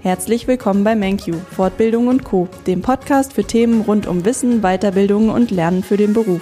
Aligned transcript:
Herzlich 0.00 0.46
willkommen 0.46 0.84
bei 0.84 0.94
MenQ, 0.94 1.34
Fortbildung 1.50 2.06
und 2.06 2.22
Co., 2.22 2.48
dem 2.68 2.82
Podcast 2.82 3.32
für 3.32 3.42
Themen 3.42 3.80
rund 3.80 4.06
um 4.06 4.24
Wissen, 4.24 4.60
Weiterbildung 4.60 5.28
und 5.28 5.50
Lernen 5.50 5.82
für 5.82 5.96
den 5.96 6.12
Beruf. 6.12 6.40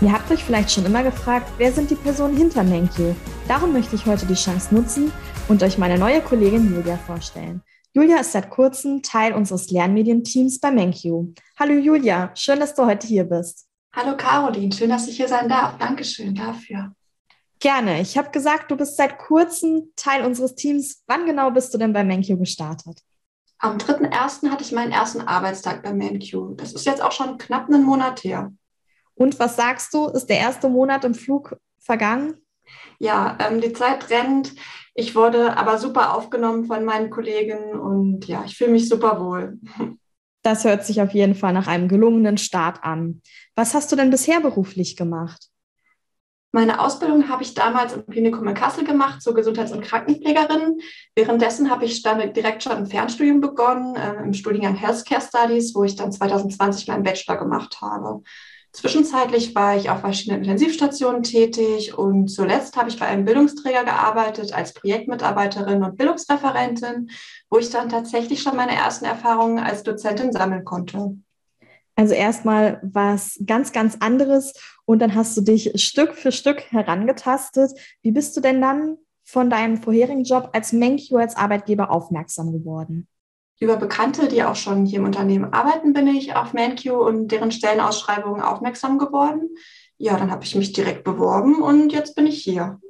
Ihr 0.00 0.10
habt 0.10 0.30
euch 0.30 0.42
vielleicht 0.42 0.70
schon 0.70 0.86
immer 0.86 1.02
gefragt, 1.02 1.52
wer 1.58 1.70
sind 1.72 1.90
die 1.90 1.94
Personen 1.94 2.34
hinter 2.34 2.62
MenQ? 2.62 3.14
Darum 3.48 3.74
möchte 3.74 3.96
ich 3.96 4.06
heute 4.06 4.24
die 4.24 4.32
Chance 4.32 4.74
nutzen 4.74 5.12
und 5.48 5.62
euch 5.62 5.76
meine 5.76 5.98
neue 5.98 6.22
Kollegin 6.22 6.74
Julia 6.74 6.96
vorstellen. 6.96 7.60
Julia 7.92 8.20
ist 8.20 8.32
seit 8.32 8.48
kurzem 8.48 9.02
Teil 9.02 9.34
unseres 9.34 9.70
Lernmedienteams 9.70 10.58
bei 10.58 10.70
MenQ. 10.70 11.36
Hallo 11.58 11.74
Julia, 11.74 12.30
schön, 12.34 12.60
dass 12.60 12.74
du 12.74 12.86
heute 12.86 13.06
hier 13.06 13.24
bist. 13.24 13.66
Hallo 13.94 14.16
Caroline, 14.16 14.72
schön, 14.72 14.88
dass 14.88 15.06
ich 15.06 15.18
hier 15.18 15.28
sein 15.28 15.50
darf. 15.50 15.76
Dankeschön 15.76 16.34
dafür. 16.34 16.94
Gerne. 17.62 18.00
Ich 18.00 18.18
habe 18.18 18.30
gesagt, 18.30 18.72
du 18.72 18.76
bist 18.76 18.96
seit 18.96 19.18
kurzem 19.18 19.92
Teil 19.94 20.24
unseres 20.24 20.56
Teams. 20.56 21.04
Wann 21.06 21.26
genau 21.26 21.52
bist 21.52 21.72
du 21.72 21.78
denn 21.78 21.92
bei 21.92 22.02
MenQ 22.02 22.36
gestartet? 22.36 22.98
Am 23.58 23.78
3.1. 23.78 24.50
hatte 24.50 24.64
ich 24.64 24.72
meinen 24.72 24.90
ersten 24.90 25.20
Arbeitstag 25.20 25.84
bei 25.84 25.92
MenQ. 25.92 26.56
Das 26.56 26.72
ist 26.72 26.84
jetzt 26.86 27.00
auch 27.00 27.12
schon 27.12 27.38
knapp 27.38 27.68
einen 27.68 27.84
Monat 27.84 28.24
her. 28.24 28.52
Und 29.14 29.38
was 29.38 29.54
sagst 29.54 29.94
du? 29.94 30.08
Ist 30.08 30.26
der 30.26 30.38
erste 30.38 30.68
Monat 30.68 31.04
im 31.04 31.14
Flug 31.14 31.56
vergangen? 31.78 32.34
Ja, 32.98 33.38
ähm, 33.38 33.60
die 33.60 33.72
Zeit 33.72 34.10
rennt. 34.10 34.54
Ich 34.96 35.14
wurde 35.14 35.56
aber 35.56 35.78
super 35.78 36.16
aufgenommen 36.16 36.64
von 36.64 36.84
meinen 36.84 37.10
Kollegen 37.10 37.78
und 37.78 38.26
ja, 38.26 38.42
ich 38.44 38.56
fühle 38.56 38.72
mich 38.72 38.88
super 38.88 39.20
wohl. 39.20 39.60
Das 40.44 40.64
hört 40.64 40.84
sich 40.84 41.00
auf 41.00 41.12
jeden 41.12 41.36
Fall 41.36 41.52
nach 41.52 41.68
einem 41.68 41.86
gelungenen 41.86 42.36
Start 42.36 42.82
an. 42.82 43.22
Was 43.54 43.74
hast 43.74 43.92
du 43.92 43.94
denn 43.94 44.10
bisher 44.10 44.40
beruflich 44.40 44.96
gemacht? 44.96 45.51
Meine 46.54 46.80
Ausbildung 46.80 47.30
habe 47.30 47.42
ich 47.42 47.54
damals 47.54 47.94
im 47.94 48.06
Klinikum 48.06 48.46
in 48.46 48.54
Kassel 48.54 48.84
gemacht 48.84 49.22
zur 49.22 49.32
Gesundheits- 49.32 49.72
und 49.72 49.82
Krankenpflegerin. 49.82 50.80
Währenddessen 51.14 51.70
habe 51.70 51.86
ich 51.86 52.02
dann 52.02 52.34
direkt 52.34 52.62
schon 52.62 52.72
ein 52.72 52.86
Fernstudium 52.86 53.40
begonnen 53.40 53.96
äh, 53.96 54.22
im 54.22 54.34
Studiengang 54.34 54.74
Healthcare 54.74 55.22
Studies, 55.22 55.74
wo 55.74 55.82
ich 55.84 55.96
dann 55.96 56.12
2020 56.12 56.88
meinen 56.88 57.04
Bachelor 57.04 57.38
gemacht 57.38 57.80
habe. 57.80 58.22
Zwischenzeitlich 58.72 59.54
war 59.54 59.76
ich 59.76 59.88
auf 59.88 60.00
verschiedenen 60.00 60.42
Intensivstationen 60.42 61.22
tätig 61.22 61.96
und 61.96 62.28
zuletzt 62.28 62.76
habe 62.76 62.90
ich 62.90 62.98
bei 62.98 63.06
einem 63.06 63.24
Bildungsträger 63.24 63.84
gearbeitet 63.84 64.52
als 64.52 64.74
Projektmitarbeiterin 64.74 65.82
und 65.82 65.96
Bildungsreferentin, 65.96 67.10
wo 67.50 67.58
ich 67.58 67.70
dann 67.70 67.88
tatsächlich 67.88 68.42
schon 68.42 68.56
meine 68.56 68.74
ersten 68.74 69.04
Erfahrungen 69.06 69.58
als 69.58 69.82
Dozentin 69.82 70.32
sammeln 70.32 70.64
konnte. 70.64 71.16
Also 72.02 72.14
erstmal 72.14 72.80
was 72.82 73.40
ganz, 73.46 73.70
ganz 73.70 73.98
anderes 74.00 74.54
und 74.86 74.98
dann 74.98 75.14
hast 75.14 75.36
du 75.36 75.40
dich 75.40 75.70
Stück 75.80 76.16
für 76.16 76.32
Stück 76.32 76.72
herangetastet. 76.72 77.70
Wie 78.02 78.10
bist 78.10 78.36
du 78.36 78.40
denn 78.40 78.60
dann 78.60 78.96
von 79.22 79.48
deinem 79.48 79.76
vorherigen 79.76 80.24
Job 80.24 80.50
als 80.52 80.72
MenQ 80.72 81.12
als 81.12 81.36
Arbeitgeber 81.36 81.92
aufmerksam 81.92 82.50
geworden? 82.50 83.06
Über 83.60 83.76
Bekannte, 83.76 84.26
die 84.26 84.42
auch 84.42 84.56
schon 84.56 84.84
hier 84.84 84.98
im 84.98 85.04
Unternehmen 85.04 85.52
arbeiten, 85.52 85.92
bin 85.92 86.08
ich 86.08 86.34
auf 86.34 86.54
MenQ 86.54 86.90
und 86.90 87.28
deren 87.28 87.52
Stellenausschreibungen 87.52 88.42
aufmerksam 88.42 88.98
geworden. 88.98 89.50
Ja, 89.96 90.16
dann 90.16 90.32
habe 90.32 90.42
ich 90.42 90.56
mich 90.56 90.72
direkt 90.72 91.04
beworben 91.04 91.62
und 91.62 91.92
jetzt 91.92 92.16
bin 92.16 92.26
ich 92.26 92.42
hier. 92.42 92.80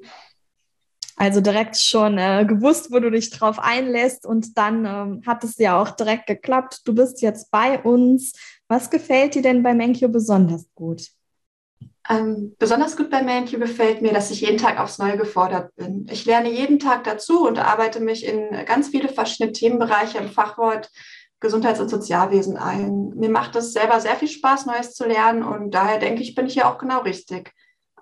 Also 1.17 1.41
direkt 1.41 1.77
schon 1.77 2.19
äh, 2.19 2.45
gewusst, 2.47 2.91
wo 2.91 2.99
du 2.99 3.11
dich 3.11 3.31
drauf 3.31 3.59
einlässt 3.59 4.27
und 4.27 4.57
dann 4.57 4.85
ähm, 4.85 5.23
hat 5.27 5.45
es 5.45 5.59
ja 5.59 5.81
auch 5.81 5.91
direkt 5.91 6.27
geklappt. 6.27 6.81
Du 6.85 6.95
bist 6.95 7.23
jetzt 7.23 7.51
bei 7.51 7.79
uns. 7.81 8.33
Was 8.69 8.89
gefällt 8.89 9.35
dir 9.35 9.43
denn 9.43 9.63
bei 9.63 9.75
MenQ 9.75 10.11
besonders 10.11 10.67
gut? 10.75 11.09
Ähm, 12.09 12.57
besonders 12.59 12.97
gut 12.97 13.11
bei 13.11 13.23
MenQ 13.23 13.61
gefällt 13.61 14.03
mir, 14.03 14.13
dass 14.13 14.31
ich 14.31 14.41
jeden 14.41 14.59
Tag 14.59 14.81
aufs 14.81 14.99
Neue 14.99 15.17
gefordert 15.17 15.75
bin. 15.77 16.07
Ich 16.11 16.25
lerne 16.25 16.51
jeden 16.51 16.79
Tag 16.79 17.05
dazu 17.05 17.47
und 17.47 17.59
arbeite 17.59 18.01
mich 18.01 18.27
in 18.27 18.51
ganz 18.67 18.89
viele 18.89 19.09
verschiedene 19.09 19.53
Themenbereiche 19.53 20.19
im 20.19 20.31
Fachwort 20.31 20.91
Gesundheits- 21.39 21.81
und 21.81 21.89
Sozialwesen 21.89 22.57
ein. 22.57 23.11
Mir 23.17 23.29
macht 23.29 23.55
es 23.57 23.73
selber 23.73 24.01
sehr 24.01 24.17
viel 24.17 24.29
Spaß, 24.29 24.67
Neues 24.67 24.95
zu 24.95 25.07
lernen 25.07 25.43
und 25.43 25.73
daher 25.73 25.99
denke 25.99 26.23
ich, 26.23 26.35
bin 26.35 26.47
ich 26.47 26.55
hier 26.55 26.69
auch 26.69 26.79
genau 26.79 27.01
richtig. 27.01 27.53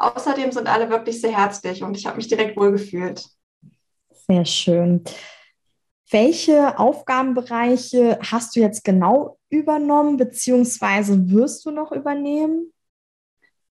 Außerdem 0.01 0.51
sind 0.51 0.67
alle 0.67 0.89
wirklich 0.89 1.21
sehr 1.21 1.37
herzlich 1.37 1.83
und 1.83 1.95
ich 1.95 2.07
habe 2.07 2.17
mich 2.17 2.27
direkt 2.27 2.57
wohlgefühlt. 2.57 3.23
Sehr 4.27 4.47
schön. 4.47 5.05
Welche 6.11 6.79
Aufgabenbereiche 6.79 8.19
hast 8.21 8.57
du 8.57 8.61
jetzt 8.61 8.83
genau 8.83 9.39
übernommen, 9.51 10.17
beziehungsweise 10.17 11.31
wirst 11.31 11.67
du 11.67 11.71
noch 11.71 11.93
übernehmen? 11.93 12.73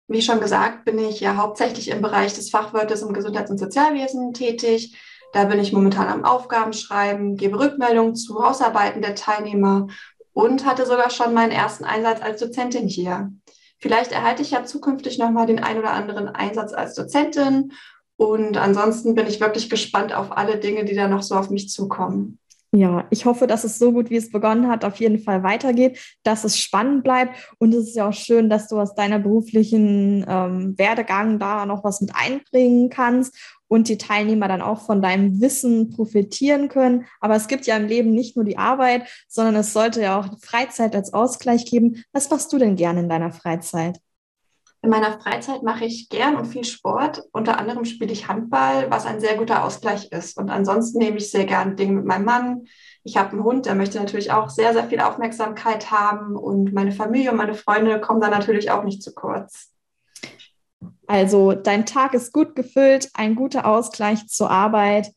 Wie 0.08 0.22
schon 0.24 0.40
gesagt, 0.40 0.84
bin 0.84 0.97
ich 0.97 1.19
ja 1.19 1.36
hauptsächlich 1.36 1.90
im 1.90 2.02
Bereich 2.02 2.34
des 2.34 2.50
Fachwörters 2.50 3.03
im 3.03 3.13
Gesundheits- 3.13 3.52
und 3.52 3.59
Sozialwesen 3.59 4.34
tätig. 4.34 4.97
Da 5.31 5.46
bin 5.46 5.59
ich 5.59 5.74
momentan 5.74 6.07
am 6.07 6.25
Aufgabenschreiben, 6.25 7.38
gebe 7.38 7.59
Rückmeldungen 7.59 8.16
zu 8.16 8.44
Hausarbeiten 8.44 9.03
der 9.03 9.13
Teilnehmer 9.13 9.88
und 10.34 10.66
hatte 10.66 10.88
sogar 10.88 11.12
schon 11.12 11.36
meinen 11.36 11.52
ersten 11.52 11.86
Einsatz 11.86 12.22
als 12.22 12.40
Dozentin 12.40 12.88
hier. 12.88 13.31
Vielleicht 13.80 14.12
erhalte 14.12 14.41
ich 14.41 14.52
ja 14.52 14.66
zukünftig 14.66 15.18
nochmal 15.18 15.46
den 15.46 15.63
ein 15.63 15.78
oder 15.78 15.91
anderen 15.91 16.30
Einsatz 16.30 16.74
als 16.74 16.96
Dozentin 16.96 17.74
und 18.18 18.58
ansonsten 18.58 19.16
bin 19.16 19.28
ich 19.28 19.41
wirklich 19.41 19.69
gespannt 19.69 20.13
auf 20.13 20.36
alle 20.36 20.58
Dinge, 20.58 20.86
die 20.86 20.96
da 20.96 21.08
noch 21.08 21.22
so 21.22 21.36
auf 21.36 21.50
mich 21.50 21.69
zukommen. 21.69 22.40
Ja, 22.75 23.08
ich 23.09 23.24
hoffe, 23.25 23.47
dass 23.47 23.63
es 23.63 23.80
so 23.80 23.94
gut, 23.94 24.09
wie 24.09 24.18
es 24.18 24.31
begonnen 24.31 24.68
hat, 24.68 24.84
auf 24.84 24.97
jeden 24.97 25.19
Fall 25.19 25.44
weitergeht, 25.44 25.97
dass 26.24 26.44
es 26.44 26.59
spannend 26.59 27.06
bleibt. 27.06 27.56
Und 27.58 27.74
es 27.74 27.88
ist 27.88 27.96
ja 27.96 28.09
auch 28.09 28.13
schön, 28.13 28.50
dass 28.50 28.68
du 28.68 28.78
aus 28.78 28.96
deiner 28.96 29.18
beruflichen 29.18 30.25
ähm, 30.28 30.78
Werdegang 30.78 31.40
da 31.40 31.66
noch 31.66 31.86
was 31.86 32.02
mit 32.02 32.12
einbringen 32.13 32.90
kannst 32.90 33.34
und 33.69 33.88
die 33.88 33.97
Teilnehmer 33.97 34.50
dann 34.50 34.62
auch 34.62 34.81
von 34.81 35.02
deinem 35.02 35.40
Wissen 35.40 35.90
profitieren 35.90 36.68
können. 36.68 37.06
Aber 37.22 37.36
es 37.38 37.47
gibt 37.47 37.66
ja 37.66 37.78
im 37.78 37.88
Leben 37.88 38.12
nicht 38.12 38.36
nur 38.36 38.44
die 38.44 38.58
Arbeit, 38.58 39.07
sondern 39.30 39.56
es 39.56 39.72
sollte 39.72 40.02
ja 40.02 40.19
auch 40.19 40.38
Freizeit 40.42 40.97
als 40.97 41.13
Ausgleich 41.13 41.66
geben. 41.66 42.03
Was 42.12 42.30
machst 42.30 42.52
du 42.52 42.57
denn 42.57 42.75
gerne 42.75 43.00
in 43.00 43.09
deiner 43.09 43.31
Freizeit? 43.31 44.00
In 44.85 44.91
meiner 44.91 45.19
Freizeit 45.19 45.63
mache 45.63 45.84
ich 45.85 46.09
gern 46.09 46.35
und 46.35 46.46
viel 46.46 46.63
Sport. 46.63 47.23
Unter 47.31 47.57
anderem 47.57 47.85
spiele 47.85 48.12
ich 48.12 48.28
Handball, 48.28 48.91
was 48.91 49.07
ein 49.07 49.19
sehr 49.19 49.35
guter 49.35 49.66
Ausgleich 49.66 50.12
ist. 50.12 50.38
Und 50.38 50.51
ansonsten 50.51 51.00
nehme 51.00 51.18
ich 51.18 51.31
sehr 51.31 51.46
gern 51.46 51.75
Dinge 51.75 51.94
mit 51.94 52.06
meinem 52.06 52.25
Mann. 52.25 52.68
Ich 53.03 53.18
habe 53.18 53.31
einen 53.31 53.44
Hund, 53.44 53.66
der 53.66 53.74
möchte 53.74 53.97
natürlich 53.97 54.31
auch 54.31 54.47
sehr, 54.47 54.74
sehr 54.74 54.84
viel 54.84 55.00
Aufmerksamkeit 55.00 55.90
haben. 55.90 56.35
Und 56.35 56.72
meine 56.72 56.91
Familie 56.91 57.31
und 57.31 57.38
meine 57.38 57.56
Freunde 57.56 58.00
kommen 58.00 58.22
da 58.22 58.29
natürlich 58.29 58.69
auch 58.69 58.84
nicht 58.84 59.01
zu 59.01 59.16
kurz. 59.16 59.72
Also 61.07 61.53
dein 61.53 61.88
Tag 61.88 62.13
ist 62.13 62.31
gut 62.31 62.56
gefüllt, 62.56 63.09
ein 63.16 63.34
guter 63.34 63.66
Ausgleich 63.66 64.28
zur 64.28 64.51
Arbeit. 64.51 65.12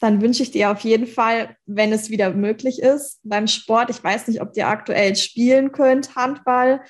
Dann 0.00 0.22
wünsche 0.22 0.42
ich 0.42 0.50
dir 0.50 0.70
auf 0.70 0.80
jeden 0.80 1.06
Fall, 1.06 1.58
wenn 1.66 1.92
es 1.92 2.08
wieder 2.08 2.32
möglich 2.32 2.80
ist, 2.80 3.20
beim 3.22 3.48
Sport, 3.48 3.90
ich 3.90 4.02
weiß 4.02 4.28
nicht, 4.28 4.40
ob 4.40 4.56
ihr 4.56 4.66
aktuell 4.66 5.14
spielen 5.14 5.72
könnt, 5.72 6.16
Handball, 6.16 6.80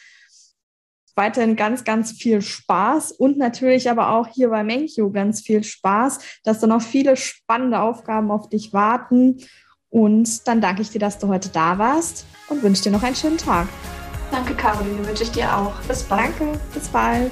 weiterhin 1.16 1.56
ganz, 1.56 1.84
ganz 1.84 2.12
viel 2.12 2.42
Spaß 2.42 3.12
und 3.12 3.38
natürlich 3.38 3.90
aber 3.90 4.10
auch 4.10 4.26
hier 4.26 4.50
bei 4.50 4.64
Menkyo 4.64 5.10
ganz 5.10 5.40
viel 5.40 5.62
Spaß, 5.62 6.18
dass 6.44 6.60
da 6.60 6.66
noch 6.66 6.82
viele 6.82 7.16
spannende 7.16 7.80
Aufgaben 7.80 8.30
auf 8.30 8.48
dich 8.48 8.72
warten. 8.72 9.38
Und 9.90 10.48
dann 10.48 10.60
danke 10.60 10.82
ich 10.82 10.90
dir, 10.90 10.98
dass 10.98 11.18
du 11.18 11.28
heute 11.28 11.50
da 11.50 11.78
warst 11.78 12.26
und 12.48 12.62
wünsche 12.62 12.82
dir 12.82 12.90
noch 12.90 13.02
einen 13.02 13.14
schönen 13.14 13.38
Tag. 13.38 13.68
Danke, 14.30 14.54
Caroline, 14.54 15.06
wünsche 15.06 15.22
ich 15.22 15.30
dir 15.30 15.56
auch. 15.56 15.74
Bis 15.82 16.02
bald. 16.02 16.32
Danke, 16.40 16.58
bis 16.72 16.88
bald. 16.88 17.30